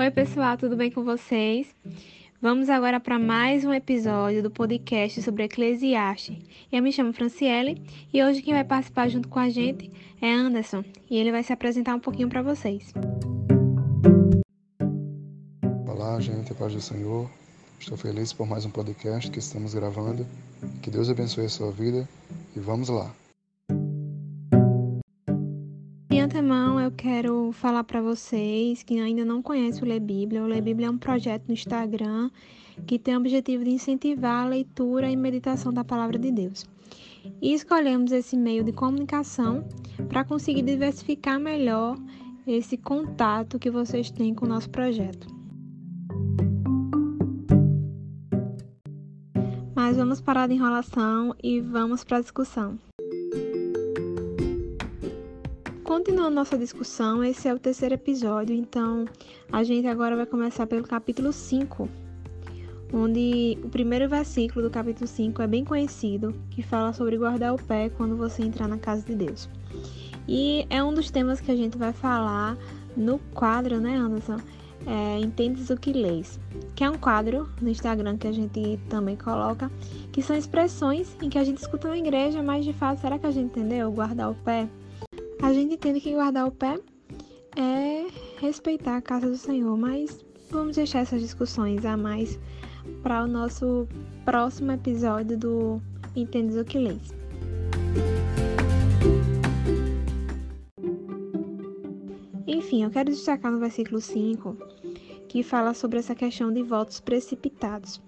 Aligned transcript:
Oi, 0.00 0.10
pessoal, 0.10 0.56
tudo 0.56 0.76
bem 0.76 0.90
com 0.90 1.04
vocês? 1.04 1.74
Vamos 2.40 2.70
agora 2.70 2.98
para 2.98 3.18
mais 3.18 3.66
um 3.66 3.74
episódio 3.74 4.42
do 4.42 4.50
podcast 4.50 5.20
sobre 5.20 5.44
Eclesiastes. 5.44 6.38
Eu 6.72 6.82
me 6.82 6.90
chamo 6.90 7.12
Franciele 7.12 7.82
e 8.10 8.24
hoje 8.24 8.40
quem 8.40 8.54
vai 8.54 8.64
participar 8.64 9.10
junto 9.10 9.28
com 9.28 9.38
a 9.38 9.50
gente 9.50 9.92
é 10.18 10.32
Anderson 10.32 10.82
e 11.10 11.18
ele 11.18 11.30
vai 11.30 11.42
se 11.42 11.52
apresentar 11.52 11.94
um 11.94 12.00
pouquinho 12.00 12.30
para 12.30 12.40
vocês. 12.40 12.94
Olá, 15.86 16.18
gente, 16.18 16.50
a 16.50 16.54
paz 16.54 16.72
do 16.72 16.80
Senhor. 16.80 17.30
Estou 17.78 17.98
feliz 17.98 18.32
por 18.32 18.46
mais 18.46 18.64
um 18.64 18.70
podcast 18.70 19.30
que 19.30 19.38
estamos 19.38 19.74
gravando. 19.74 20.26
Que 20.80 20.90
Deus 20.90 21.10
abençoe 21.10 21.44
a 21.44 21.50
sua 21.50 21.70
vida 21.70 22.08
e 22.56 22.58
vamos 22.58 22.88
lá. 22.88 23.14
Antemão, 26.40 26.80
eu 26.80 26.90
quero 26.90 27.52
falar 27.52 27.84
para 27.84 28.00
vocês 28.00 28.82
que 28.82 28.98
ainda 28.98 29.26
não 29.26 29.42
conhecem 29.42 29.82
o 29.82 29.86
Lê 29.86 30.00
Bíblia. 30.00 30.42
O 30.42 30.46
Lê 30.46 30.58
Bíblia 30.58 30.86
é 30.86 30.90
um 30.90 30.96
projeto 30.96 31.46
no 31.46 31.52
Instagram 31.52 32.30
que 32.86 32.98
tem 32.98 33.14
o 33.14 33.18
objetivo 33.18 33.62
de 33.62 33.70
incentivar 33.70 34.46
a 34.46 34.48
leitura 34.48 35.10
e 35.10 35.16
meditação 35.16 35.70
da 35.70 35.84
palavra 35.84 36.18
de 36.18 36.32
Deus. 36.32 36.64
E 37.42 37.52
escolhemos 37.52 38.10
esse 38.10 38.38
meio 38.38 38.64
de 38.64 38.72
comunicação 38.72 39.68
para 40.08 40.24
conseguir 40.24 40.62
diversificar 40.62 41.38
melhor 41.38 41.98
esse 42.46 42.78
contato 42.78 43.58
que 43.58 43.70
vocês 43.70 44.10
têm 44.10 44.34
com 44.34 44.46
o 44.46 44.48
nosso 44.48 44.70
projeto. 44.70 45.28
Mas 49.74 49.98
vamos 49.98 50.22
parar 50.22 50.46
de 50.46 50.54
enrolação 50.54 51.34
e 51.42 51.60
vamos 51.60 52.02
para 52.02 52.16
a 52.16 52.20
discussão. 52.22 52.78
Continuando 55.90 56.36
nossa 56.36 56.56
discussão, 56.56 57.24
esse 57.24 57.48
é 57.48 57.52
o 57.52 57.58
terceiro 57.58 57.96
episódio, 57.96 58.54
então 58.54 59.06
a 59.50 59.64
gente 59.64 59.88
agora 59.88 60.14
vai 60.14 60.24
começar 60.24 60.64
pelo 60.64 60.84
capítulo 60.84 61.32
5, 61.32 61.88
onde 62.92 63.58
o 63.64 63.68
primeiro 63.68 64.08
versículo 64.08 64.68
do 64.68 64.70
capítulo 64.70 65.08
5 65.08 65.42
é 65.42 65.48
bem 65.48 65.64
conhecido, 65.64 66.32
que 66.48 66.62
fala 66.62 66.92
sobre 66.92 67.18
guardar 67.18 67.52
o 67.52 67.60
pé 67.60 67.88
quando 67.88 68.16
você 68.16 68.40
entrar 68.44 68.68
na 68.68 68.78
casa 68.78 69.04
de 69.04 69.16
Deus. 69.16 69.48
E 70.28 70.64
é 70.70 70.80
um 70.80 70.94
dos 70.94 71.10
temas 71.10 71.40
que 71.40 71.50
a 71.50 71.56
gente 71.56 71.76
vai 71.76 71.92
falar 71.92 72.56
no 72.96 73.18
quadro, 73.34 73.80
né, 73.80 73.96
Anderson? 73.96 74.36
É, 74.86 75.18
Entendes 75.18 75.70
o 75.70 75.76
que 75.76 75.92
lês, 75.92 76.38
que 76.76 76.84
é 76.84 76.88
um 76.88 76.98
quadro 76.98 77.50
no 77.60 77.68
Instagram 77.68 78.16
que 78.16 78.28
a 78.28 78.32
gente 78.32 78.78
também 78.88 79.16
coloca, 79.16 79.68
que 80.12 80.22
são 80.22 80.36
expressões 80.36 81.16
em 81.20 81.28
que 81.28 81.36
a 81.36 81.42
gente 81.42 81.58
escuta 81.58 81.88
na 81.88 81.98
igreja, 81.98 82.44
mas 82.44 82.64
de 82.64 82.72
fato, 82.72 83.00
será 83.00 83.18
que 83.18 83.26
a 83.26 83.32
gente 83.32 83.46
entendeu? 83.46 83.90
Guardar 83.90 84.30
o 84.30 84.36
pé? 84.36 84.68
A 85.42 85.52
gente 85.52 85.74
entende 85.74 86.00
que 86.00 86.12
guardar 86.12 86.46
o 86.46 86.52
pé 86.52 86.78
é 87.56 88.06
respeitar 88.38 88.96
a 88.96 89.02
casa 89.02 89.28
do 89.28 89.36
Senhor, 89.36 89.76
mas 89.76 90.24
vamos 90.50 90.76
deixar 90.76 91.00
essas 91.00 91.20
discussões 91.20 91.84
a 91.84 91.96
mais 91.96 92.38
para 93.02 93.24
o 93.24 93.26
nosso 93.26 93.88
próximo 94.24 94.72
episódio 94.72 95.38
do 95.38 95.82
Entendes 96.14 96.56
o 96.56 96.64
que 96.64 96.78
Lês. 96.78 97.14
Enfim, 102.46 102.84
eu 102.84 102.90
quero 102.90 103.10
destacar 103.10 103.50
no 103.50 103.58
versículo 103.58 104.00
5 104.00 104.56
que 105.26 105.42
fala 105.42 105.72
sobre 105.72 106.00
essa 106.00 106.14
questão 106.14 106.52
de 106.52 106.62
votos 106.62 107.00
precipitados. 107.00 108.00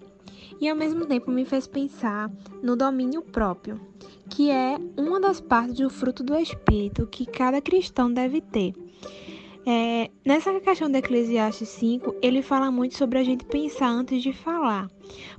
E 0.59 0.69
ao 0.69 0.75
mesmo 0.75 1.05
tempo 1.05 1.31
me 1.31 1.45
fez 1.45 1.67
pensar 1.67 2.31
no 2.61 2.75
domínio 2.75 3.21
próprio, 3.21 3.79
que 4.29 4.49
é 4.49 4.77
uma 4.97 5.19
das 5.19 5.39
partes 5.39 5.75
do 5.75 5.89
fruto 5.89 6.23
do 6.23 6.35
Espírito 6.35 7.07
que 7.07 7.25
cada 7.25 7.61
cristão 7.61 8.11
deve 8.11 8.41
ter. 8.41 8.73
É, 9.65 10.11
nessa 10.25 10.59
questão 10.59 10.91
do 10.91 10.97
Eclesiastes 10.97 11.69
5, 11.69 12.15
ele 12.21 12.41
fala 12.41 12.69
muito 12.69 12.97
sobre 12.97 13.19
a 13.19 13.23
gente 13.23 13.45
pensar 13.45 13.87
antes 13.87 14.21
de 14.21 14.33
falar, 14.33 14.89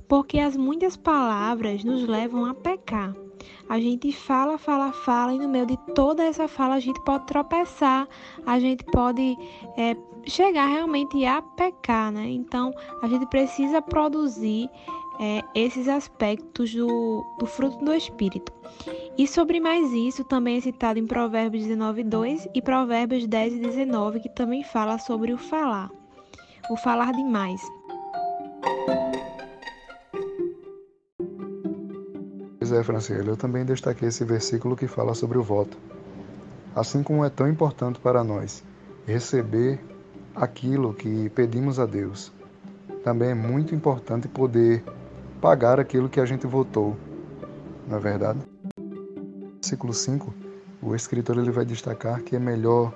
porque 0.07 0.39
as 0.39 0.57
muitas 0.57 0.97
palavras 0.97 1.83
nos 1.83 2.07
levam 2.07 2.45
a 2.45 2.53
pecar. 2.53 3.15
A 3.69 3.79
gente 3.79 4.11
fala, 4.11 4.57
fala, 4.57 4.91
fala, 4.91 5.33
e 5.33 5.37
no 5.37 5.47
meio 5.47 5.65
de 5.65 5.77
toda 5.93 6.23
essa 6.23 6.47
fala 6.47 6.75
a 6.75 6.79
gente 6.79 6.99
pode 7.01 7.25
tropeçar, 7.25 8.07
a 8.45 8.59
gente 8.59 8.83
pode 8.85 9.37
é, 9.77 9.95
chegar 10.25 10.67
realmente 10.67 11.23
a 11.25 11.41
pecar, 11.41 12.11
né? 12.11 12.29
Então 12.29 12.73
a 13.01 13.07
gente 13.07 13.25
precisa 13.27 13.81
produzir 13.81 14.69
é, 15.19 15.43
esses 15.53 15.87
aspectos 15.87 16.73
do, 16.73 17.23
do 17.39 17.45
fruto 17.45 17.83
do 17.83 17.93
Espírito. 17.93 18.51
E 19.17 19.27
sobre 19.27 19.59
mais 19.59 19.91
isso 19.91 20.23
também 20.23 20.57
é 20.57 20.61
citado 20.61 20.99
em 20.99 21.07
Provérbios 21.07 21.63
19, 21.63 22.03
2 22.03 22.49
e 22.53 22.61
Provérbios 22.61 23.25
10 23.25 23.53
e 23.53 23.59
19, 23.59 24.19
que 24.19 24.29
também 24.29 24.63
fala 24.63 24.97
sobre 24.99 25.33
o 25.33 25.37
falar, 25.37 25.89
o 26.69 26.77
falar 26.77 27.11
demais. 27.11 27.61
Pois 32.59 32.71
é, 32.71 32.83
Franciele, 32.83 33.29
eu 33.29 33.37
também 33.37 33.63
destaquei 33.63 34.07
esse 34.07 34.25
versículo 34.25 34.75
que 34.75 34.87
fala 34.87 35.13
sobre 35.13 35.37
o 35.37 35.43
voto. 35.43 35.77
Assim 36.75 37.03
como 37.03 37.23
é 37.23 37.29
tão 37.29 37.47
importante 37.47 37.99
para 37.99 38.23
nós 38.23 38.63
receber 39.05 39.79
aquilo 40.35 40.93
que 40.93 41.29
pedimos 41.29 41.79
a 41.79 41.85
Deus, 41.85 42.33
também 43.03 43.29
é 43.29 43.33
muito 43.35 43.75
importante 43.75 44.27
poder 44.27 44.83
pagar 45.45 45.79
aquilo 45.79 46.09
que 46.09 46.19
a 46.19 46.25
gente 46.25 46.47
votou, 46.47 46.97
não 47.87 47.97
é 47.97 47.99
verdade? 47.99 48.39
Versículo 49.61 49.93
5, 49.93 50.33
o 50.81 50.95
escritor 50.95 51.37
ele 51.37 51.51
vai 51.51 51.63
destacar 51.63 52.23
que 52.23 52.35
é 52.35 52.39
melhor 52.39 52.91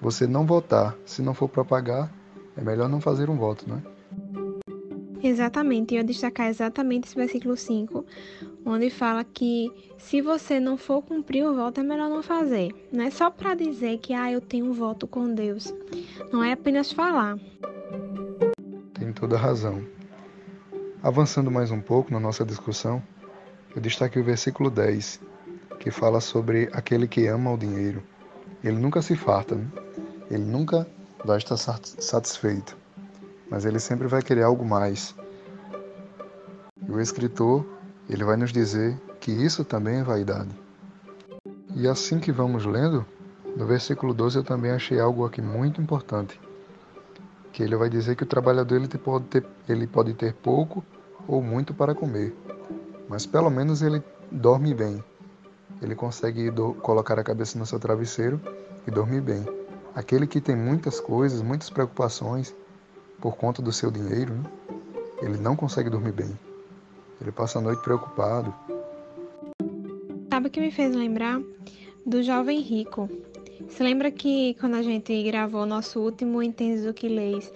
você 0.00 0.24
não 0.24 0.46
votar. 0.46 0.96
Se 1.04 1.20
não 1.20 1.34
for 1.34 1.48
para 1.48 1.64
pagar, 1.64 2.08
é 2.56 2.62
melhor 2.62 2.88
não 2.88 3.00
fazer 3.00 3.28
um 3.28 3.36
voto, 3.36 3.68
não 3.68 3.78
é? 3.78 3.82
Exatamente, 5.20 5.92
eu 5.92 5.98
ia 5.98 6.04
destacar 6.04 6.46
exatamente 6.46 7.08
esse 7.08 7.16
versículo 7.16 7.56
5, 7.56 8.06
onde 8.64 8.88
fala 8.88 9.24
que 9.24 9.68
se 9.98 10.22
você 10.22 10.60
não 10.60 10.76
for 10.76 11.02
cumprir 11.02 11.44
o 11.44 11.56
voto, 11.56 11.80
é 11.80 11.82
melhor 11.82 12.08
não 12.08 12.22
fazer. 12.22 12.70
Não 12.92 13.02
é 13.02 13.10
só 13.10 13.30
para 13.30 13.56
dizer 13.56 13.98
que 13.98 14.14
ah, 14.14 14.30
eu 14.30 14.40
tenho 14.40 14.66
um 14.66 14.72
voto 14.72 15.08
com 15.08 15.34
Deus. 15.34 15.74
Não 16.32 16.40
é 16.40 16.52
apenas 16.52 16.92
falar. 16.92 17.36
Tem 18.94 19.12
toda 19.12 19.36
razão. 19.36 19.82
Avançando 21.02 21.50
mais 21.50 21.70
um 21.70 21.80
pouco 21.80 22.12
na 22.12 22.20
nossa 22.20 22.44
discussão, 22.44 23.02
eu 23.74 23.80
destaquei 23.80 24.20
o 24.20 24.24
versículo 24.24 24.68
10, 24.68 25.18
que 25.78 25.90
fala 25.90 26.20
sobre 26.20 26.68
aquele 26.74 27.08
que 27.08 27.26
ama 27.26 27.50
o 27.50 27.56
dinheiro. 27.56 28.02
Ele 28.62 28.76
nunca 28.76 29.00
se 29.00 29.16
farta, 29.16 29.54
né? 29.54 29.66
ele 30.30 30.44
nunca 30.44 30.86
vai 31.24 31.38
estar 31.38 31.56
satisfeito, 31.56 32.76
mas 33.50 33.64
ele 33.64 33.80
sempre 33.80 34.08
vai 34.08 34.20
querer 34.20 34.42
algo 34.42 34.62
mais. 34.62 35.14
E 36.86 36.90
o 36.92 37.00
escritor, 37.00 37.64
ele 38.06 38.22
vai 38.22 38.36
nos 38.36 38.52
dizer 38.52 38.94
que 39.20 39.30
isso 39.30 39.64
também 39.64 40.00
é 40.00 40.04
vaidade. 40.04 40.50
E 41.74 41.88
assim 41.88 42.18
que 42.18 42.30
vamos 42.30 42.66
lendo, 42.66 43.06
no 43.56 43.66
versículo 43.66 44.12
12 44.12 44.36
eu 44.36 44.44
também 44.44 44.70
achei 44.70 45.00
algo 45.00 45.24
aqui 45.24 45.40
muito 45.40 45.80
importante 45.80 46.38
que 47.52 47.62
ele 47.62 47.76
vai 47.76 47.88
dizer 47.88 48.16
que 48.16 48.22
o 48.22 48.26
trabalhador 48.26 48.76
ele 48.76 48.88
pode 48.88 49.24
ter, 49.26 49.46
ele 49.68 49.86
pode 49.86 50.14
ter 50.14 50.34
pouco 50.34 50.84
ou 51.26 51.42
muito 51.42 51.74
para 51.74 51.94
comer, 51.94 52.34
mas 53.08 53.26
pelo 53.26 53.50
menos 53.50 53.82
ele 53.82 54.02
dorme 54.30 54.74
bem. 54.74 55.02
Ele 55.82 55.94
consegue 55.94 56.50
do, 56.50 56.74
colocar 56.74 57.18
a 57.18 57.24
cabeça 57.24 57.58
no 57.58 57.64
seu 57.64 57.78
travesseiro 57.78 58.40
e 58.86 58.90
dormir 58.90 59.20
bem. 59.20 59.44
Aquele 59.94 60.26
que 60.26 60.40
tem 60.40 60.54
muitas 60.54 61.00
coisas, 61.00 61.42
muitas 61.42 61.70
preocupações 61.70 62.54
por 63.20 63.36
conta 63.36 63.60
do 63.62 63.72
seu 63.72 63.90
dinheiro, 63.90 64.34
né? 64.34 64.44
ele 65.22 65.38
não 65.38 65.56
consegue 65.56 65.90
dormir 65.90 66.12
bem. 66.12 66.38
Ele 67.20 67.32
passa 67.32 67.58
a 67.58 67.62
noite 67.62 67.82
preocupado. 67.82 68.54
Sabe 70.30 70.48
o 70.48 70.50
que 70.50 70.60
me 70.60 70.70
fez 70.70 70.94
lembrar 70.94 71.40
do 72.06 72.22
jovem 72.22 72.60
rico 72.60 73.08
se 73.68 73.82
lembra 73.82 74.10
que 74.10 74.54
quando 74.60 74.74
a 74.74 74.82
gente 74.82 75.22
gravou 75.22 75.66
nosso 75.66 76.00
último 76.00 76.42
Entendes 76.42 76.86
o 76.86 76.94
que 76.94 77.08
Leis 77.08 77.52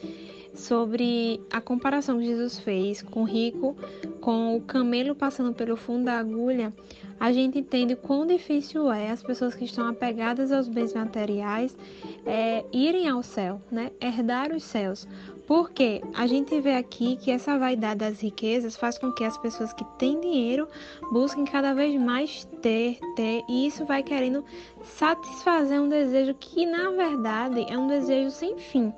sobre 0.54 1.40
a 1.50 1.60
comparação 1.60 2.18
que 2.18 2.26
Jesus 2.26 2.58
fez 2.60 3.02
com 3.02 3.22
o 3.22 3.24
rico, 3.24 3.76
com 4.20 4.56
o 4.56 4.60
camelo 4.60 5.14
passando 5.14 5.52
pelo 5.52 5.76
fundo 5.76 6.04
da 6.04 6.18
agulha, 6.18 6.72
a 7.18 7.32
gente 7.32 7.58
entende 7.58 7.96
quão 7.96 8.26
difícil 8.26 8.90
é 8.92 9.10
as 9.10 9.22
pessoas 9.22 9.54
que 9.54 9.64
estão 9.64 9.88
apegadas 9.88 10.52
aos 10.52 10.68
bens 10.68 10.94
materiais 10.94 11.76
é, 12.24 12.64
irem 12.72 13.08
ao 13.08 13.22
céu, 13.22 13.60
né? 13.70 13.90
herdar 14.00 14.52
os 14.52 14.62
céus. 14.62 15.06
Porque 15.46 16.00
a 16.14 16.26
gente 16.26 16.58
vê 16.60 16.74
aqui 16.74 17.16
que 17.16 17.30
essa 17.30 17.58
vaidade 17.58 18.00
das 18.00 18.20
riquezas 18.20 18.76
faz 18.76 18.98
com 18.98 19.12
que 19.12 19.24
as 19.24 19.36
pessoas 19.38 19.72
que 19.72 19.84
têm 19.98 20.20
dinheiro 20.20 20.66
busquem 21.12 21.44
cada 21.44 21.74
vez 21.74 22.00
mais 22.00 22.44
ter, 22.62 22.98
ter, 23.14 23.44
e 23.48 23.66
isso 23.66 23.84
vai 23.84 24.02
querendo 24.02 24.44
satisfazer 24.82 25.80
um 25.80 25.88
desejo 25.88 26.34
que, 26.34 26.64
na 26.64 26.90
verdade, 26.90 27.66
é 27.68 27.76
um 27.76 27.86
desejo 27.86 28.30
sem 28.30 28.56
fim. 28.58 28.92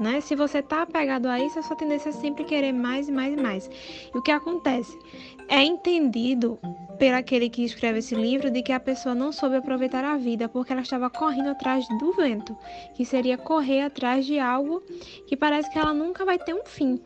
Né? 0.00 0.20
Se 0.22 0.34
você 0.34 0.62
tá 0.62 0.82
apegado 0.82 1.26
a 1.26 1.38
isso, 1.38 1.58
a 1.58 1.62
sua 1.62 1.76
tendência 1.76 2.08
é 2.08 2.12
sempre 2.12 2.42
querer 2.44 2.72
mais 2.72 3.08
e 3.08 3.12
mais 3.12 3.34
e 3.34 3.36
mais. 3.36 3.70
E 4.12 4.16
o 4.16 4.22
que 4.22 4.30
acontece? 4.30 4.98
É 5.46 5.62
entendido 5.62 6.58
por 6.98 7.14
aquele 7.14 7.50
que 7.50 7.62
escreve 7.62 7.98
esse 7.98 8.14
livro 8.14 8.50
de 8.50 8.62
que 8.62 8.72
a 8.72 8.80
pessoa 8.80 9.14
não 9.14 9.30
soube 9.30 9.56
aproveitar 9.56 10.02
a 10.02 10.16
vida 10.16 10.48
porque 10.48 10.72
ela 10.72 10.80
estava 10.80 11.10
correndo 11.10 11.50
atrás 11.50 11.86
do 11.98 12.12
vento, 12.12 12.56
que 12.94 13.04
seria 13.04 13.36
correr 13.36 13.82
atrás 13.82 14.24
de 14.24 14.38
algo 14.38 14.82
que 15.26 15.36
parece 15.36 15.70
que 15.70 15.78
ela 15.78 15.92
nunca 15.92 16.24
vai 16.24 16.38
ter 16.38 16.54
um 16.54 16.64
fim, 16.64 16.98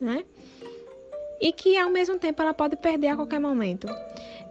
né? 0.00 0.24
E 1.40 1.52
que 1.52 1.76
ao 1.76 1.90
mesmo 1.90 2.18
tempo 2.18 2.40
ela 2.40 2.54
pode 2.54 2.76
perder 2.76 3.08
a 3.08 3.16
qualquer 3.16 3.38
momento. 3.38 3.86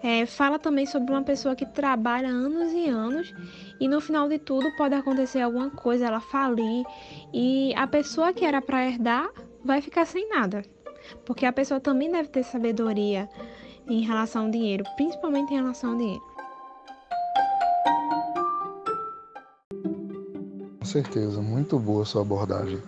É, 0.03 0.25
fala 0.25 0.59
também 0.59 0.85
sobre 0.85 1.11
uma 1.11 1.23
pessoa 1.23 1.55
que 1.55 1.65
trabalha 1.65 2.29
anos 2.29 2.71
e 2.71 2.87
anos 2.87 3.33
e 3.79 3.87
no 3.87 3.99
final 3.99 4.29
de 4.29 4.37
tudo 4.37 4.71
pode 4.75 4.93
acontecer 4.93 5.41
alguma 5.41 5.69
coisa, 5.69 6.05
ela 6.05 6.19
falir 6.19 6.85
e 7.33 7.73
a 7.75 7.87
pessoa 7.87 8.31
que 8.31 8.45
era 8.45 8.61
para 8.61 8.85
herdar 8.85 9.29
vai 9.63 9.81
ficar 9.81 10.05
sem 10.05 10.29
nada. 10.29 10.63
Porque 11.25 11.45
a 11.45 11.53
pessoa 11.53 11.79
também 11.79 12.11
deve 12.11 12.29
ter 12.29 12.43
sabedoria 12.43 13.29
em 13.87 14.01
relação 14.01 14.45
ao 14.45 14.51
dinheiro, 14.51 14.83
principalmente 14.95 15.53
em 15.53 15.57
relação 15.57 15.91
ao 15.91 15.97
dinheiro. 15.97 16.23
Com 20.79 20.85
certeza, 20.85 21.41
muito 21.41 21.79
boa 21.79 22.05
sua 22.05 22.21
abordagem. 22.21 22.81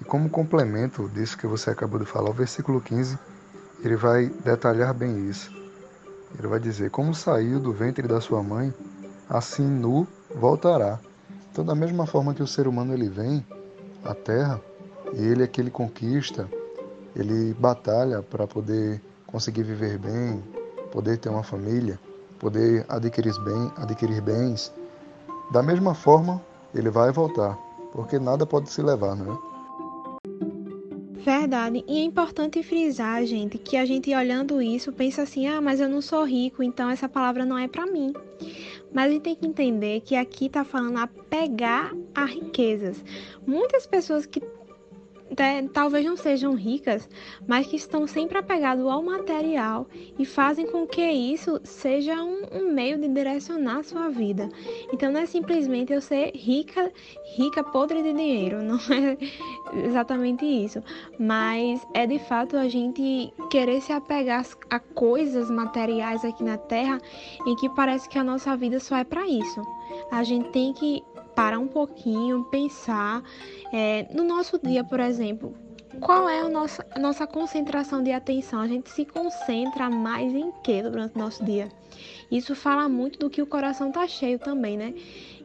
E 0.00 0.04
como 0.04 0.28
complemento 0.28 1.08
disso 1.08 1.38
que 1.38 1.46
você 1.46 1.70
acabou 1.70 1.98
de 1.98 2.06
falar, 2.06 2.30
o 2.30 2.34
versículo 2.34 2.80
15, 2.80 3.18
ele 3.84 3.96
vai 3.96 4.26
detalhar 4.26 4.92
bem 4.92 5.28
isso. 5.28 5.61
Ele 6.38 6.48
vai 6.48 6.58
dizer: 6.58 6.90
Como 6.90 7.14
saiu 7.14 7.60
do 7.60 7.72
ventre 7.72 8.06
da 8.06 8.20
sua 8.20 8.42
mãe, 8.42 8.72
assim 9.28 9.66
nu 9.66 10.06
voltará. 10.34 10.98
Então, 11.50 11.64
da 11.64 11.74
mesma 11.74 12.06
forma 12.06 12.34
que 12.34 12.42
o 12.42 12.46
ser 12.46 12.66
humano 12.66 12.94
ele 12.94 13.08
vem 13.08 13.44
à 14.04 14.14
Terra 14.14 14.60
e 15.12 15.22
ele 15.22 15.42
é 15.42 15.46
que 15.46 15.60
ele 15.60 15.70
conquista, 15.70 16.48
ele 17.14 17.54
batalha 17.54 18.22
para 18.22 18.46
poder 18.46 19.00
conseguir 19.26 19.62
viver 19.62 19.98
bem, 19.98 20.42
poder 20.90 21.18
ter 21.18 21.28
uma 21.28 21.42
família, 21.42 21.98
poder 22.38 22.84
adquirir, 22.88 23.38
bem, 23.40 23.72
adquirir 23.76 24.20
bens. 24.22 24.72
Da 25.50 25.62
mesma 25.62 25.94
forma, 25.94 26.40
ele 26.74 26.88
vai 26.88 27.12
voltar, 27.12 27.56
porque 27.92 28.18
nada 28.18 28.46
pode 28.46 28.70
se 28.70 28.82
levar, 28.82 29.14
não 29.14 29.34
é? 29.34 29.38
Verdade. 31.24 31.84
E 31.86 32.00
é 32.00 32.02
importante 32.02 32.62
frisar, 32.64 33.24
gente, 33.24 33.56
que 33.56 33.76
a 33.76 33.84
gente 33.84 34.12
olhando 34.12 34.60
isso 34.60 34.92
pensa 34.92 35.22
assim: 35.22 35.46
ah, 35.46 35.60
mas 35.60 35.78
eu 35.80 35.88
não 35.88 36.02
sou 36.02 36.24
rico, 36.24 36.62
então 36.62 36.90
essa 36.90 37.08
palavra 37.08 37.46
não 37.46 37.56
é 37.56 37.68
para 37.68 37.86
mim. 37.86 38.12
Mas 38.92 39.06
a 39.06 39.10
gente 39.10 39.22
tem 39.22 39.36
que 39.36 39.46
entender 39.46 40.00
que 40.00 40.16
aqui 40.16 40.46
está 40.46 40.64
falando 40.64 40.98
a 40.98 41.06
pegar 41.06 41.94
a 42.14 42.24
riquezas. 42.24 43.02
Muitas 43.46 43.86
pessoas 43.86 44.26
que 44.26 44.40
talvez 45.72 46.04
não 46.04 46.16
sejam 46.16 46.54
ricas, 46.54 47.08
mas 47.46 47.66
que 47.66 47.76
estão 47.76 48.06
sempre 48.06 48.38
apegados 48.38 48.84
ao 48.86 49.02
material 49.02 49.86
e 50.18 50.24
fazem 50.24 50.66
com 50.66 50.86
que 50.86 51.02
isso 51.02 51.60
seja 51.64 52.22
um, 52.22 52.42
um, 52.52 52.72
meio 52.72 52.98
de 52.98 53.08
direcionar 53.08 53.78
a 53.78 53.82
sua 53.82 54.08
vida. 54.08 54.48
Então 54.92 55.10
não 55.10 55.20
é 55.20 55.26
simplesmente 55.26 55.92
eu 55.92 56.00
ser 56.00 56.32
rica, 56.34 56.92
rica 57.36 57.62
podre 57.62 58.02
de 58.02 58.12
dinheiro, 58.12 58.62
não 58.62 58.76
é 58.76 59.16
exatamente 59.86 60.44
isso, 60.44 60.82
mas 61.18 61.86
é 61.94 62.06
de 62.06 62.18
fato 62.18 62.56
a 62.56 62.68
gente 62.68 63.32
querer 63.50 63.80
se 63.80 63.92
apegar 63.92 64.44
a 64.70 64.78
coisas 64.78 65.50
materiais 65.50 66.24
aqui 66.24 66.42
na 66.42 66.56
Terra 66.56 66.98
em 67.46 67.54
que 67.56 67.68
parece 67.70 68.08
que 68.08 68.18
a 68.18 68.24
nossa 68.24 68.56
vida 68.56 68.80
só 68.80 68.96
é 68.96 69.04
para 69.04 69.26
isso. 69.26 69.62
A 70.10 70.22
gente 70.22 70.48
tem 70.50 70.72
que 70.72 71.02
parar 71.42 71.58
um 71.58 71.66
pouquinho, 71.66 72.44
pensar 72.44 73.20
é, 73.72 74.06
no 74.14 74.22
nosso 74.22 74.60
dia, 74.62 74.84
por 74.84 75.00
exemplo. 75.00 75.52
Qual 76.00 76.28
é 76.28 76.40
a 76.40 76.48
nossa, 76.48 76.86
a 76.94 77.00
nossa 77.00 77.26
concentração 77.26 78.00
de 78.00 78.12
atenção? 78.12 78.60
A 78.60 78.68
gente 78.68 78.88
se 78.88 79.04
concentra 79.04 79.90
mais 79.90 80.32
em 80.32 80.52
que 80.62 80.80
durante 80.82 81.16
o 81.16 81.18
nosso 81.18 81.44
dia? 81.44 81.68
Isso 82.30 82.54
fala 82.54 82.88
muito 82.88 83.18
do 83.18 83.28
que 83.28 83.42
o 83.42 83.46
coração 83.46 83.88
está 83.88 84.06
cheio 84.06 84.38
também, 84.38 84.76
né? 84.76 84.94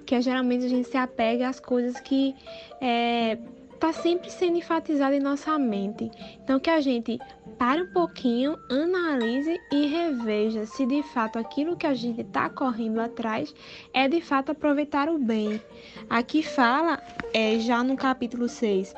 Que 0.06 0.14
é, 0.14 0.22
geralmente 0.22 0.66
a 0.66 0.70
gente 0.70 0.88
se 0.88 0.98
apega 0.98 1.50
às 1.50 1.60
coisas 1.60 2.00
que 2.00 2.36
é, 2.80 3.40
está 3.78 3.94
sempre 3.94 4.30
sendo 4.32 4.58
enfatizado 4.58 5.16
em 5.16 5.20
nossa 5.20 5.58
mente. 5.58 6.12
Então, 6.44 6.60
que 6.60 6.70
a 6.70 6.82
gente 6.82 7.20
pare 7.58 7.84
um 7.84 7.94
pouquinho, 7.94 8.58
analise 8.70 9.60
e 9.72 9.86
reveja 9.86 10.66
se 10.66 10.86
de 10.86 11.02
fato 11.04 11.38
aquilo 11.40 11.78
que 11.78 11.88
a 11.88 11.94
gente 11.94 12.22
está 12.22 12.50
correndo 12.50 13.00
atrás 13.00 13.54
é 13.94 14.08
de 14.08 14.20
fato 14.20 14.52
aproveitar 14.52 15.10
o 15.10 15.18
bem. 15.18 15.62
Aqui 16.10 16.42
fala, 16.42 17.02
é, 17.34 17.60
já 17.60 17.84
no 17.84 17.96
capítulo 17.96 18.50
6, 18.50 18.94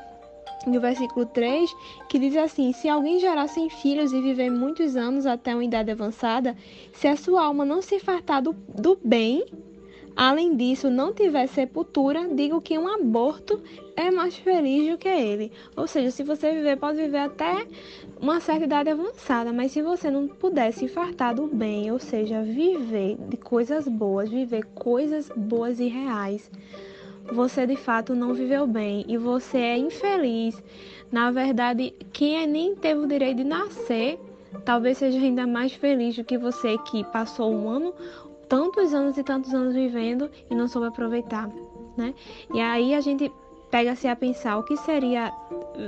no 0.66 0.80
versículo 0.80 1.26
3, 1.26 1.70
que 2.08 2.20
diz 2.20 2.36
assim: 2.36 2.74
Se 2.74 2.88
alguém 2.90 3.20
gerar 3.20 3.48
sem 3.48 3.70
filhos 3.70 4.12
e 4.12 4.22
viver 4.22 4.50
muitos 4.50 4.96
anos 4.96 5.26
até 5.26 5.54
uma 5.54 5.64
idade 5.64 5.92
avançada, 5.92 6.56
se 6.94 7.08
a 7.08 7.16
sua 7.16 7.44
alma 7.44 7.66
não 7.66 7.82
se 7.82 8.00
fartar 8.00 8.42
do, 8.42 8.54
do 8.54 9.00
bem, 9.04 9.46
além 10.20 10.54
disso, 10.54 10.90
não 10.90 11.14
tiver 11.14 11.48
sepultura, 11.48 12.28
digo 12.28 12.60
que 12.60 12.78
um 12.78 12.90
aborto 12.90 13.64
é 13.96 14.12
mais 14.12 14.36
feliz 14.36 14.92
do 14.92 14.98
que 14.98 15.08
ele. 15.08 15.50
Ou 15.78 15.88
seja, 15.88 16.12
se 16.12 16.26
você 16.26 16.52
viver, 16.52 16.76
pode 16.76 16.98
viver 16.98 17.20
até 17.20 17.66
uma 18.20 18.42
certa 18.42 18.66
idade 18.66 18.90
avançada, 18.90 19.54
mas 19.54 19.72
se 19.72 19.82
você 19.82 20.12
não 20.12 20.28
puder 20.28 20.74
se 20.74 20.90
fartar 20.90 21.34
do 21.34 21.48
bem, 21.48 21.90
ou 21.90 22.00
seja, 22.00 22.44
viver 22.44 23.16
de 23.30 23.38
coisas 23.38 23.88
boas, 23.88 24.30
viver 24.30 24.66
coisas 24.76 25.32
boas 25.34 25.80
e 25.80 25.88
reais, 25.88 26.52
você 27.32 27.66
de 27.66 27.78
fato 27.78 28.14
não 28.14 28.34
viveu 28.34 28.68
bem 28.68 29.06
e 29.08 29.16
você 29.16 29.58
é 29.58 29.78
infeliz. 29.78 30.62
Na 31.10 31.32
verdade, 31.32 31.94
quem 32.12 32.44
é 32.44 32.46
nem 32.46 32.76
teve 32.76 33.00
o 33.00 33.08
direito 33.08 33.38
de 33.38 33.46
nascer, 33.46 34.20
talvez 34.66 34.98
seja 34.98 35.18
ainda 35.18 35.48
mais 35.48 35.72
feliz 35.72 36.18
do 36.18 36.26
que 36.26 36.38
você 36.38 36.78
que 36.80 37.06
passou 37.06 37.54
um 37.54 37.70
ano 37.70 37.94
tantos 38.50 38.94
anos 38.94 39.18
e 39.18 39.24
tantos 39.24 39.54
anos 39.54 39.76
vivendo 39.76 40.30
e 40.50 40.56
não 40.56 40.68
soube 40.68 40.88
aproveitar, 40.88 41.50
né? 41.96 42.14
E 42.54 42.60
aí 42.60 42.96
a 42.96 43.00
gente 43.00 43.32
pega-se 43.70 44.08
a 44.08 44.16
pensar 44.16 44.58
o 44.58 44.64
que 44.64 44.76
seria 44.76 45.32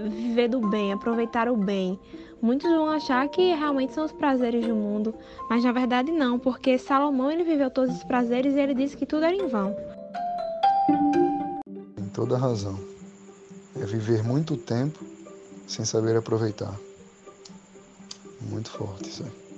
viver 0.10 0.48
do 0.48 0.60
bem, 0.70 0.94
aproveitar 0.94 1.50
o 1.50 1.58
bem. 1.58 2.00
Muitos 2.42 2.70
vão 2.70 2.90
achar 2.90 3.28
que 3.28 3.54
realmente 3.54 3.94
são 3.94 4.06
os 4.06 4.12
prazeres 4.12 4.66
do 4.66 4.76
mundo, 4.76 5.14
mas 5.50 5.64
na 5.64 5.72
verdade 5.72 6.12
não, 6.12 6.40
porque 6.40 6.78
Salomão 6.78 7.32
ele 7.32 7.44
viveu 7.44 7.70
todos 7.70 7.96
os 7.96 8.04
prazeres 8.04 8.56
e 8.56 8.60
ele 8.60 8.74
disse 8.74 8.96
que 8.96 9.06
tudo 9.06 9.26
era 9.26 9.36
em 9.36 9.48
vão. 9.48 9.76
Tem 11.96 12.06
toda 12.14 12.38
razão. 12.38 12.80
É 13.76 13.86
viver 13.86 14.24
muito 14.24 14.58
tempo 14.58 15.00
sem 15.68 15.86
saber 15.86 16.16
aproveitar. 16.16 16.78
Muito 18.42 18.70
forte 18.72 19.10
isso 19.10 19.24
aí. 19.24 19.51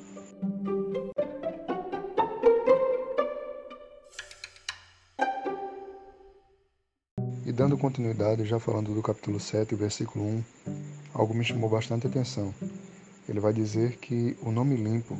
Dando 7.63 7.77
continuidade, 7.77 8.43
já 8.43 8.59
falando 8.59 8.93
do 8.93 9.01
capítulo 9.01 9.39
7, 9.39 9.73
versículo 9.75 10.25
1, 10.25 10.43
algo 11.13 11.33
me 11.33 11.45
chamou 11.45 11.69
bastante 11.69 12.05
atenção. 12.05 12.53
Ele 13.29 13.39
vai 13.39 13.53
dizer 13.53 13.95
que 13.99 14.35
o 14.41 14.51
nome 14.51 14.75
limpo, 14.75 15.17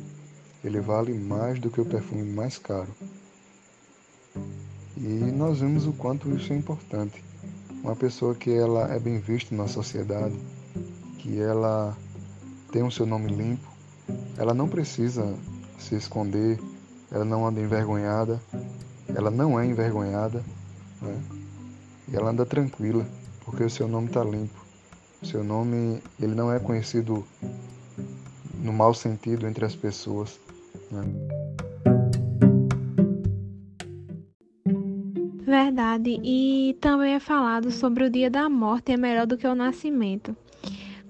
ele 0.62 0.78
vale 0.78 1.14
mais 1.14 1.58
do 1.58 1.70
que 1.70 1.80
o 1.80 1.86
perfume 1.86 2.22
mais 2.22 2.58
caro. 2.58 2.94
E 4.98 5.08
nós 5.08 5.60
vemos 5.60 5.86
o 5.86 5.94
quanto 5.94 6.30
isso 6.36 6.52
é 6.52 6.56
importante. 6.56 7.24
Uma 7.82 7.96
pessoa 7.96 8.34
que 8.34 8.50
ela 8.50 8.92
é 8.92 8.98
bem 8.98 9.18
vista 9.18 9.54
na 9.54 9.66
sociedade, 9.66 10.38
que 11.20 11.40
ela 11.40 11.96
tem 12.70 12.82
o 12.82 12.90
seu 12.90 13.06
nome 13.06 13.34
limpo, 13.34 13.72
ela 14.36 14.52
não 14.52 14.68
precisa 14.68 15.34
se 15.78 15.94
esconder, 15.94 16.60
ela 17.10 17.24
não 17.24 17.46
anda 17.46 17.58
envergonhada, 17.58 18.38
ela 19.08 19.30
não 19.30 19.58
é 19.58 19.64
envergonhada, 19.64 20.44
né? 21.00 21.43
E 22.08 22.16
ela 22.16 22.30
anda 22.30 22.44
tranquila, 22.44 23.06
porque 23.44 23.64
o 23.64 23.70
seu 23.70 23.88
nome 23.88 24.08
está 24.08 24.22
limpo. 24.22 24.64
O 25.22 25.26
seu 25.26 25.42
nome, 25.42 26.02
ele 26.20 26.34
não 26.34 26.52
é 26.52 26.58
conhecido 26.58 27.24
no 28.62 28.72
mau 28.72 28.92
sentido 28.92 29.46
entre 29.46 29.64
as 29.64 29.74
pessoas. 29.74 30.38
Né? 30.90 31.02
Verdade. 35.44 36.20
E 36.22 36.76
também 36.80 37.14
é 37.14 37.20
falado 37.20 37.70
sobre 37.70 38.04
o 38.04 38.10
dia 38.10 38.30
da 38.30 38.48
morte 38.48 38.92
é 38.92 38.96
melhor 38.96 39.26
do 39.26 39.36
que 39.36 39.46
o 39.46 39.54
nascimento. 39.54 40.36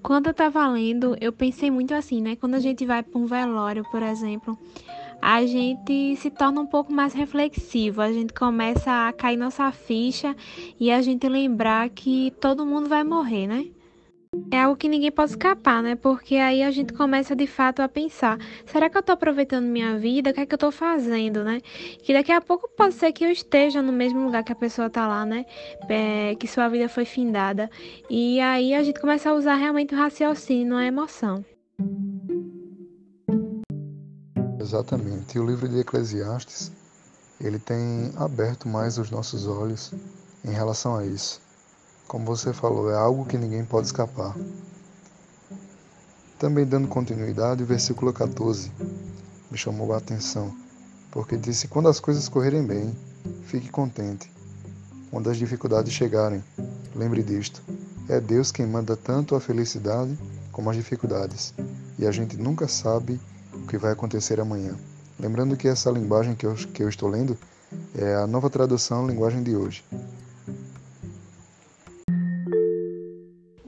Quando 0.03 0.27
eu 0.27 0.31
estava 0.31 0.67
lendo, 0.67 1.17
eu 1.19 1.33
pensei 1.33 1.71
muito 1.71 1.93
assim, 1.93 2.21
né? 2.21 2.35
Quando 2.35 2.53
a 2.53 2.59
gente 2.59 2.85
vai 2.85 3.01
para 3.01 3.19
um 3.19 3.25
velório, 3.25 3.83
por 3.89 4.03
exemplo, 4.03 4.55
a 5.27 5.43
gente 5.43 6.15
se 6.17 6.29
torna 6.29 6.61
um 6.61 6.67
pouco 6.67 6.93
mais 6.93 7.11
reflexivo, 7.11 7.99
a 7.99 8.11
gente 8.11 8.31
começa 8.31 9.07
a 9.07 9.11
cair 9.11 9.37
nossa 9.37 9.71
ficha 9.71 10.35
e 10.79 10.91
a 10.91 11.01
gente 11.01 11.27
lembrar 11.27 11.89
que 11.89 12.31
todo 12.39 12.63
mundo 12.63 12.87
vai 12.87 13.03
morrer, 13.03 13.47
né? 13.47 13.65
é 14.51 14.61
algo 14.61 14.75
que 14.77 14.87
ninguém 14.87 15.11
pode 15.11 15.31
escapar, 15.31 15.81
né? 15.81 15.95
Porque 15.95 16.35
aí 16.35 16.61
a 16.61 16.69
gente 16.69 16.93
começa 16.93 17.35
de 17.35 17.47
fato 17.47 17.79
a 17.81 17.87
pensar: 17.87 18.37
será 18.67 18.87
que 18.87 18.95
eu 18.95 19.01
tô 19.01 19.13
aproveitando 19.13 19.65
minha 19.65 19.97
vida? 19.97 20.29
O 20.29 20.33
que 20.33 20.41
é 20.41 20.45
que 20.45 20.53
eu 20.53 20.59
tô 20.59 20.71
fazendo, 20.71 21.43
né? 21.43 21.59
Que 22.03 22.13
daqui 22.13 22.31
a 22.31 22.39
pouco 22.39 22.69
pode 22.77 22.93
ser 22.93 23.11
que 23.11 23.25
eu 23.25 23.31
esteja 23.31 23.81
no 23.81 23.91
mesmo 23.91 24.25
lugar 24.25 24.43
que 24.43 24.51
a 24.51 24.55
pessoa 24.55 24.91
tá 24.91 25.07
lá, 25.07 25.25
né? 25.25 25.43
É, 25.89 26.35
que 26.35 26.47
sua 26.47 26.67
vida 26.67 26.87
foi 26.87 27.05
findada. 27.05 27.67
E 28.09 28.39
aí 28.41 28.75
a 28.75 28.83
gente 28.83 28.99
começa 28.99 29.31
a 29.31 29.33
usar 29.33 29.55
realmente 29.55 29.95
o 29.95 29.97
raciocínio, 29.97 30.75
a 30.75 30.85
emoção. 30.85 31.43
Exatamente. 34.65 35.37
E 35.37 35.39
o 35.39 35.45
livro 35.45 35.69
de 35.69 35.77
Eclesiastes, 35.77 36.71
ele 37.39 37.59
tem 37.59 38.11
aberto 38.15 38.67
mais 38.67 38.97
os 38.97 39.11
nossos 39.11 39.45
olhos 39.45 39.93
em 40.43 40.49
relação 40.49 40.95
a 40.95 41.05
isso. 41.05 41.39
Como 42.07 42.25
você 42.25 42.51
falou, 42.51 42.89
é 42.89 42.95
algo 42.95 43.27
que 43.27 43.37
ninguém 43.37 43.63
pode 43.63 43.85
escapar. 43.85 44.35
Também 46.39 46.65
dando 46.65 46.87
continuidade, 46.87 47.61
o 47.61 47.65
versículo 47.67 48.11
14 48.11 48.71
me 49.51 49.55
chamou 49.55 49.93
a 49.93 49.97
atenção, 49.97 50.51
porque 51.11 51.37
disse: 51.37 51.67
Quando 51.67 51.87
as 51.87 51.99
coisas 51.99 52.27
correrem 52.27 52.65
bem, 52.65 52.91
fique 53.43 53.69
contente. 53.69 54.31
Quando 55.11 55.29
as 55.29 55.37
dificuldades 55.37 55.93
chegarem, 55.93 56.43
lembre 56.95 57.21
disto: 57.21 57.61
é 58.09 58.19
Deus 58.19 58.51
quem 58.51 58.65
manda 58.65 58.97
tanto 58.97 59.35
a 59.35 59.39
felicidade 59.39 60.17
como 60.51 60.71
as 60.71 60.75
dificuldades, 60.75 61.53
e 61.99 62.07
a 62.07 62.11
gente 62.11 62.35
nunca 62.35 62.67
sabe 62.67 63.19
o 63.65 63.67
que 63.67 63.77
vai 63.77 63.91
acontecer 63.91 64.39
amanhã. 64.39 64.75
Lembrando 65.19 65.57
que 65.57 65.67
essa 65.67 65.89
linguagem 65.89 66.35
que 66.35 66.45
eu, 66.45 66.53
que 66.53 66.83
eu 66.83 66.89
estou 66.89 67.09
lendo 67.09 67.37
é 67.97 68.15
a 68.15 68.27
nova 68.27 68.49
tradução 68.49 69.07
linguagem 69.07 69.43
de 69.43 69.55
hoje. 69.55 69.83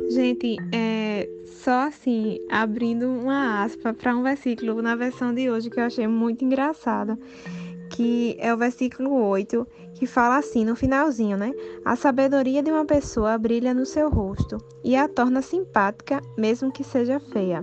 Gente, 0.09 0.57
é 0.73 1.27
só 1.63 1.87
assim, 1.87 2.39
abrindo 2.49 3.07
uma 3.09 3.63
aspa 3.63 3.93
para 3.93 4.15
um 4.15 4.23
versículo 4.23 4.81
na 4.81 4.95
versão 4.95 5.33
de 5.33 5.49
hoje 5.49 5.69
que 5.69 5.79
eu 5.79 5.83
achei 5.83 6.07
muito 6.07 6.45
engraçado, 6.45 7.17
que 7.91 8.37
é 8.39 8.53
o 8.53 8.57
versículo 8.57 9.13
8, 9.13 9.67
que 9.95 10.05
fala 10.05 10.37
assim, 10.37 10.63
no 10.63 10.75
finalzinho, 10.75 11.37
né? 11.37 11.51
A 11.83 11.95
sabedoria 11.95 12.61
de 12.61 12.71
uma 12.71 12.85
pessoa 12.85 13.37
brilha 13.37 13.73
no 13.73 13.85
seu 13.85 14.09
rosto 14.09 14.57
e 14.83 14.95
a 14.95 15.07
torna 15.07 15.41
simpática, 15.41 16.21
mesmo 16.37 16.71
que 16.71 16.83
seja 16.83 17.19
feia. 17.19 17.61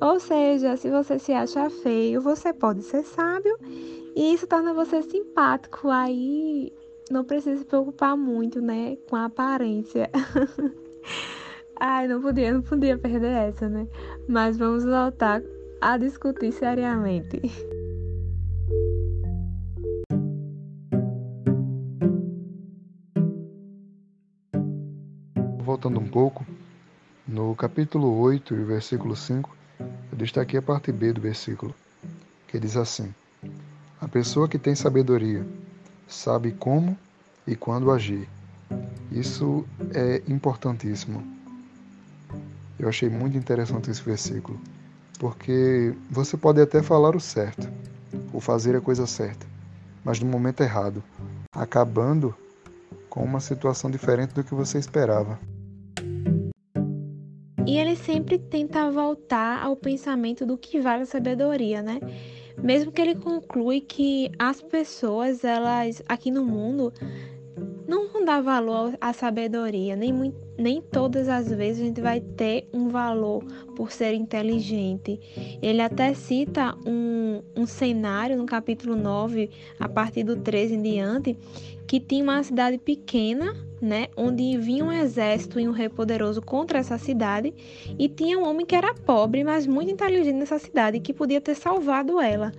Ou 0.00 0.18
seja, 0.20 0.76
se 0.76 0.90
você 0.90 1.18
se 1.18 1.32
acha 1.32 1.70
feio, 1.70 2.20
você 2.20 2.52
pode 2.52 2.82
ser 2.82 3.02
sábio 3.04 3.56
e 4.16 4.34
isso 4.34 4.46
torna 4.46 4.74
você 4.74 5.02
simpático. 5.02 5.88
Aí 5.88 6.72
não 7.10 7.24
precisa 7.24 7.58
se 7.58 7.64
preocupar 7.64 8.16
muito, 8.16 8.60
né, 8.60 8.96
com 9.08 9.16
a 9.16 9.26
aparência. 9.26 10.10
Ai, 11.80 12.06
não 12.06 12.20
podia, 12.20 12.52
não 12.52 12.62
podia 12.62 12.96
perder 12.96 13.32
essa, 13.32 13.68
né? 13.68 13.86
Mas 14.28 14.56
vamos 14.56 14.84
voltar 14.84 15.42
a 15.80 15.96
discutir 15.98 16.52
seriamente. 16.52 17.42
Voltando 25.58 25.98
um 25.98 26.06
pouco, 26.06 26.46
no 27.26 27.54
capítulo 27.56 28.18
8 28.20 28.54
e 28.54 28.64
versículo 28.64 29.16
5, 29.16 29.54
eu 30.14 30.18
destaquei 30.18 30.58
a 30.58 30.62
parte 30.62 30.90
B 30.90 31.12
do 31.12 31.20
versículo, 31.20 31.74
que 32.48 32.58
diz 32.58 32.76
assim: 32.76 33.12
A 34.00 34.08
pessoa 34.08 34.48
que 34.48 34.58
tem 34.58 34.74
sabedoria 34.74 35.46
sabe 36.08 36.52
como 36.52 36.96
e 37.46 37.54
quando 37.54 37.90
agir. 37.90 38.28
Isso 39.10 39.66
é 39.92 40.22
importantíssimo 40.26 41.34
eu 42.78 42.88
achei 42.88 43.08
muito 43.08 43.36
interessante 43.36 43.90
esse 43.90 44.02
versículo, 44.02 44.60
porque 45.18 45.94
você 46.10 46.36
pode 46.36 46.60
até 46.60 46.82
falar 46.82 47.14
o 47.14 47.20
certo, 47.20 47.68
ou 48.32 48.40
fazer 48.40 48.76
a 48.76 48.80
coisa 48.80 49.06
certa, 49.06 49.46
mas 50.04 50.20
no 50.20 50.26
momento 50.26 50.62
errado, 50.62 51.02
acabando 51.52 52.34
com 53.08 53.24
uma 53.24 53.40
situação 53.40 53.90
diferente 53.90 54.34
do 54.34 54.42
que 54.44 54.54
você 54.54 54.78
esperava. 54.78 55.38
E 57.66 57.78
ele 57.78 57.96
sempre 57.96 58.38
tenta 58.38 58.90
voltar 58.90 59.62
ao 59.64 59.74
pensamento 59.74 60.44
do 60.44 60.58
que 60.58 60.80
vale 60.80 61.02
a 61.02 61.06
sabedoria, 61.06 61.82
né? 61.82 61.98
Mesmo 62.62 62.92
que 62.92 63.00
ele 63.00 63.14
conclui 63.14 63.80
que 63.80 64.30
as 64.38 64.60
pessoas, 64.60 65.44
elas 65.44 66.02
aqui 66.08 66.30
no 66.30 66.44
mundo, 66.44 66.92
não 67.86 68.24
dar 68.24 68.40
valor 68.40 68.96
à 69.00 69.12
sabedoria, 69.12 69.94
nem, 69.94 70.32
nem 70.56 70.80
todas 70.80 71.28
as 71.28 71.48
vezes 71.50 71.82
a 71.82 71.84
gente 71.86 72.00
vai 72.00 72.20
ter 72.20 72.66
um 72.72 72.88
valor 72.88 73.44
por 73.76 73.92
ser 73.92 74.14
inteligente. 74.14 75.20
Ele 75.62 75.82
até 75.82 76.14
cita 76.14 76.74
um, 76.86 77.42
um 77.54 77.66
cenário 77.66 78.36
no 78.36 78.46
capítulo 78.46 78.96
9, 78.96 79.50
a 79.78 79.88
partir 79.88 80.24
do 80.24 80.36
13 80.36 80.74
em 80.74 80.82
diante, 80.82 81.38
que 81.86 82.00
tinha 82.00 82.24
uma 82.24 82.42
cidade 82.42 82.78
pequena, 82.78 83.54
né, 83.80 84.06
onde 84.16 84.56
vinha 84.56 84.84
um 84.84 84.90
exército 84.90 85.60
e 85.60 85.68
um 85.68 85.72
rei 85.72 85.90
poderoso 85.90 86.40
contra 86.40 86.78
essa 86.78 86.96
cidade, 86.96 87.52
e 87.98 88.08
tinha 88.08 88.38
um 88.38 88.48
homem 88.48 88.64
que 88.64 88.74
era 88.74 88.94
pobre, 88.94 89.44
mas 89.44 89.66
muito 89.66 89.92
inteligente 89.92 90.36
nessa 90.36 90.58
cidade, 90.58 91.00
que 91.00 91.12
podia 91.12 91.40
ter 91.40 91.54
salvado 91.54 92.18
ela. 92.18 92.52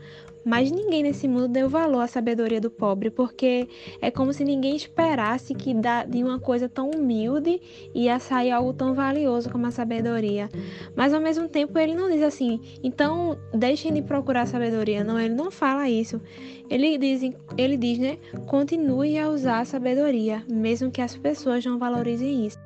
Mas 0.46 0.72
ninguém 0.72 1.02
nesse 1.02 1.28
mundo 1.28 1.48
deu 1.48 1.68
valor 1.68 2.02
à 2.02 2.08
sabedoria 2.08 2.62
do 2.62 2.70
pobre, 2.70 3.10
porque 3.10 3.68
é 4.00 4.12
como 4.12 4.32
se 4.32 4.46
ninguém 4.46 4.76
esperasse 4.76 5.56
que 5.56 5.74
de 6.08 6.24
uma 6.24 6.40
coisa 6.40 6.70
tão 6.70 6.92
humilde 6.92 7.60
ia 7.96 8.20
sair 8.20 8.52
algo 8.52 8.72
tão 8.72 8.94
valioso 8.94 9.50
como 9.50 9.66
a 9.66 9.72
sabedoria. 9.72 10.48
Mas 10.96 11.16
ao 11.16 11.20
mesmo 11.20 11.50
tempo 11.50 11.80
ele 11.80 11.96
não 11.96 12.12
diz 12.12 12.22
assim, 12.22 12.62
então 12.84 13.36
deixem 13.52 13.92
de 13.92 14.04
procurar 14.04 14.46
sabedoria. 14.46 15.04
Não, 15.04 15.20
ele 15.20 15.34
não 15.34 15.50
fala 15.50 15.90
isso. 15.90 16.22
Ele 16.70 16.96
diz, 17.00 17.22
ele 17.58 17.76
diz, 17.76 17.98
né? 17.98 18.18
Continue 18.46 19.18
a 19.18 19.30
usar 19.30 19.62
a 19.62 19.66
sabedoria, 19.66 20.44
mesmo 20.48 20.92
que 20.92 21.02
as 21.02 21.18
pessoas 21.18 21.66
não 21.66 21.80
valorizem 21.80 22.46
isso. 22.46 22.58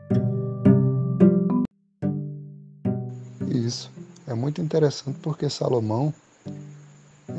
Isso. 3.50 3.90
É 4.28 4.34
muito 4.34 4.62
interessante 4.62 5.18
porque 5.22 5.50
Salomão 5.50 6.14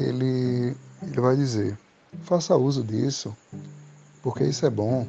ele, 0.03 0.77
ele 1.03 1.21
vai 1.21 1.37
dizer: 1.37 1.79
faça 2.23 2.57
uso 2.57 2.83
disso, 2.83 3.37
porque 4.23 4.45
isso 4.45 4.65
é 4.67 4.71
bom. 4.71 5.07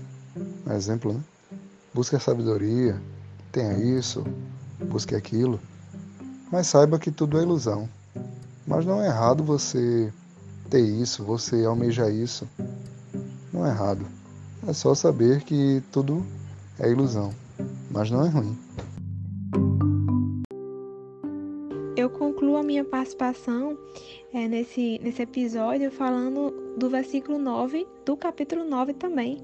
Um 0.65 0.71
exemplo, 0.73 1.13
né? 1.13 1.21
Busque 1.93 2.15
a 2.15 2.19
sabedoria, 2.19 3.01
tenha 3.51 3.73
isso, 3.77 4.23
busque 4.79 5.13
aquilo, 5.13 5.59
mas 6.51 6.67
saiba 6.67 6.97
que 6.97 7.11
tudo 7.11 7.37
é 7.37 7.43
ilusão. 7.43 7.89
Mas 8.65 8.85
não 8.85 9.01
é 9.01 9.07
errado 9.07 9.43
você 9.43 10.11
ter 10.69 10.79
isso, 10.79 11.23
você 11.23 11.65
almejar 11.65 12.09
isso. 12.11 12.47
Não 13.51 13.65
é 13.65 13.69
errado. 13.69 14.05
É 14.65 14.73
só 14.73 14.95
saber 14.95 15.41
que 15.43 15.83
tudo 15.91 16.25
é 16.79 16.89
ilusão, 16.89 17.33
mas 17.89 18.09
não 18.09 18.25
é 18.25 18.29
ruim. 18.29 18.57
Eu 21.97 22.09
concluo 22.09 22.57
a 22.57 22.63
minha 22.63 22.85
participação 22.85 23.77
é, 24.33 24.47
nesse, 24.47 24.99
nesse 25.03 25.21
episódio 25.21 25.91
falando 25.91 26.51
do 26.77 26.89
versículo 26.89 27.37
9, 27.37 27.85
do 28.05 28.15
capítulo 28.15 28.63
9 28.63 28.93
também, 28.93 29.37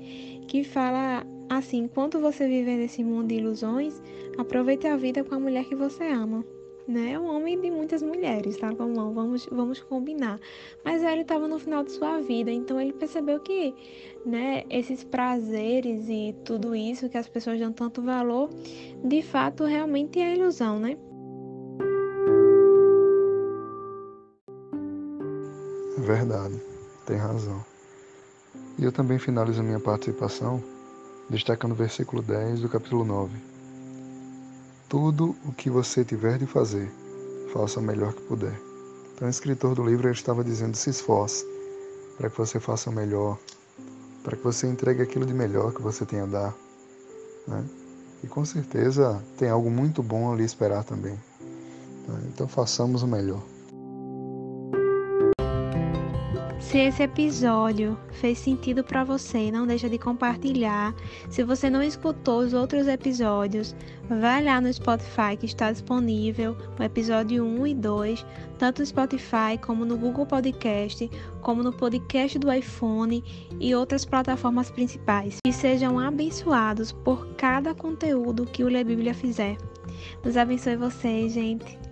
que 0.47 0.63
fala 0.63 1.25
assim: 1.49 1.83
enquanto 1.83 2.19
você 2.19 2.47
viver 2.47 2.77
nesse 2.77 3.03
mundo 3.03 3.27
de 3.27 3.35
ilusões, 3.35 4.01
aproveite 4.37 4.87
a 4.87 4.95
vida 4.95 5.23
com 5.23 5.35
a 5.35 5.39
mulher 5.39 5.65
que 5.65 5.75
você 5.75 6.05
ama. 6.05 6.45
Né? 6.87 7.11
É 7.11 7.19
um 7.19 7.25
homem 7.25 7.59
de 7.59 7.69
muitas 7.69 8.01
mulheres, 8.01 8.55
tá, 8.55 8.71
bom? 8.71 9.11
Vamos, 9.11 9.45
vamos 9.51 9.81
combinar. 9.81 10.39
Mas 10.85 11.03
ele 11.03 11.23
estava 11.23 11.45
no 11.45 11.59
final 11.59 11.83
de 11.83 11.91
sua 11.91 12.21
vida, 12.21 12.49
então 12.49 12.79
ele 12.79 12.93
percebeu 12.93 13.41
que 13.41 13.75
né, 14.25 14.63
esses 14.69 15.03
prazeres 15.03 16.07
e 16.07 16.33
tudo 16.45 16.73
isso 16.73 17.09
que 17.09 17.17
as 17.17 17.27
pessoas 17.27 17.59
dão 17.59 17.73
tanto 17.73 18.01
valor, 18.01 18.49
de 19.03 19.21
fato, 19.21 19.65
realmente 19.65 20.17
é 20.21 20.33
ilusão, 20.33 20.79
né? 20.79 20.97
Verdade, 26.07 26.57
tem 27.05 27.17
razão. 27.17 27.61
E 28.77 28.85
eu 28.85 28.93
também 28.93 29.19
finalizo 29.19 29.61
minha 29.61 29.77
participação 29.77 30.63
destacando 31.29 31.73
o 31.73 31.75
versículo 31.75 32.21
10 32.21 32.61
do 32.61 32.69
capítulo 32.69 33.03
9. 33.03 33.37
Tudo 34.87 35.35
o 35.43 35.51
que 35.51 35.69
você 35.69 36.05
tiver 36.05 36.37
de 36.37 36.45
fazer, 36.45 36.89
faça 37.51 37.81
o 37.81 37.83
melhor 37.83 38.13
que 38.13 38.21
puder. 38.21 38.57
Então, 39.13 39.27
o 39.27 39.29
escritor 39.29 39.75
do 39.75 39.83
livro 39.83 40.09
estava 40.09 40.45
dizendo: 40.45 40.77
se 40.77 40.91
esforce 40.91 41.45
para 42.17 42.29
que 42.29 42.37
você 42.37 42.57
faça 42.57 42.89
o 42.89 42.93
melhor, 42.93 43.37
para 44.23 44.37
que 44.37 44.43
você 44.45 44.65
entregue 44.65 45.01
aquilo 45.01 45.25
de 45.25 45.33
melhor 45.33 45.73
que 45.73 45.81
você 45.81 46.05
tem 46.05 46.21
a 46.21 46.25
dar. 46.25 46.55
Né? 47.45 47.65
E 48.23 48.27
com 48.27 48.45
certeza 48.45 49.21
tem 49.37 49.49
algo 49.49 49.69
muito 49.69 50.01
bom 50.01 50.31
ali 50.31 50.45
esperar 50.45 50.85
também. 50.85 51.19
Né? 52.07 52.29
Então, 52.33 52.47
façamos 52.47 53.03
o 53.03 53.07
melhor. 53.07 53.56
Se 56.67 56.79
esse 56.79 57.01
episódio 57.01 57.97
fez 58.11 58.39
sentido 58.39 58.83
para 58.83 59.01
você, 59.01 59.49
não 59.49 59.65
deixa 59.65 59.87
de 59.87 59.97
compartilhar. 59.97 60.93
Se 61.29 61.41
você 61.41 61.69
não 61.69 61.81
escutou 61.81 62.39
os 62.39 62.53
outros 62.53 62.89
episódios, 62.89 63.73
vai 64.09 64.43
lá 64.43 64.59
no 64.59 64.71
Spotify 64.73 65.37
que 65.39 65.45
está 65.45 65.71
disponível 65.71 66.57
o 66.77 66.83
episódio 66.83 67.45
1 67.45 67.67
e 67.67 67.73
2, 67.73 68.25
tanto 68.59 68.81
no 68.81 68.85
Spotify 68.85 69.57
como 69.65 69.85
no 69.85 69.97
Google 69.97 70.25
Podcast, 70.25 71.09
como 71.39 71.63
no 71.63 71.71
podcast 71.71 72.37
do 72.37 72.51
iPhone 72.51 73.23
e 73.61 73.73
outras 73.73 74.03
plataformas 74.03 74.69
principais. 74.69 75.37
E 75.47 75.53
sejam 75.53 75.97
abençoados 75.97 76.91
por 76.91 77.27
cada 77.37 77.73
conteúdo 77.73 78.45
que 78.45 78.65
o 78.65 78.67
Lê 78.67 78.83
Bíblia 78.83 79.13
fizer. 79.13 79.55
Deus 80.21 80.35
abençoe 80.35 80.75
vocês, 80.75 81.31
gente. 81.31 81.86